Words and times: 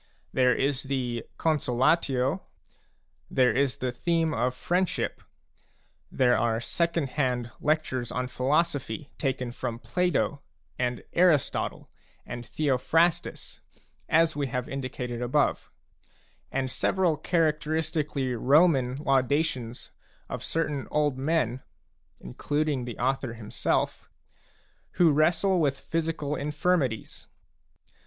There 0.33 0.55
is 0.55 0.81
the 0.81 1.25
con 1.37 1.59
solatio; 1.59 2.41
there 3.29 3.55
is 3.55 3.77
the 3.77 3.91
theme 3.91 4.33
of 4.33 4.55
friendship; 4.55 5.21
there 6.11 6.35
are 6.35 6.59
second 6.59 7.09
hand 7.11 7.51
lectures 7.61 8.11
on 8.11 8.25
philosophy 8.25 9.11
taken 9.19 9.51
from 9.51 9.77
Plato 9.77 10.41
and 10.79 11.03
Aristotle 11.13 11.87
and 12.25 12.43
Theophrastus, 12.43 13.59
as 14.09 14.35
we 14.35 14.47
have 14.47 14.67
indi 14.67 14.89
cated 14.89 15.21
above; 15.21 15.69
and 16.51 16.71
several 16.71 17.15
characteristically 17.15 18.33
Roman 18.33 18.95
laudations 18.97 19.91
of 20.27 20.43
certain 20.43 20.87
old 20.89 21.19
men 21.19 21.61
(including 22.19 22.85
the 22.85 22.97
author 22.97 23.33
himself) 23.35 24.09
who 24.93 25.11
wrestle 25.11 25.59
with 25.61 25.79
physical 25.79 26.35
infirmities. 26.35 27.27